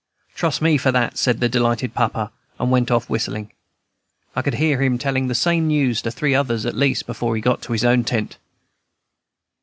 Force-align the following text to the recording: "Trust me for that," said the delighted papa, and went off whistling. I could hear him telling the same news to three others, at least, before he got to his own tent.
"Trust 0.33 0.63
me 0.63 0.79
for 0.79 0.91
that," 0.91 1.19
said 1.19 1.39
the 1.41 1.47
delighted 1.47 1.93
papa, 1.93 2.31
and 2.59 2.71
went 2.71 2.89
off 2.89 3.07
whistling. 3.07 3.51
I 4.35 4.41
could 4.41 4.55
hear 4.55 4.81
him 4.81 4.97
telling 4.97 5.27
the 5.27 5.35
same 5.35 5.67
news 5.67 6.01
to 6.01 6.09
three 6.09 6.33
others, 6.33 6.65
at 6.65 6.73
least, 6.75 7.05
before 7.05 7.35
he 7.35 7.39
got 7.43 7.61
to 7.61 7.71
his 7.73 7.85
own 7.85 8.03
tent. 8.03 8.39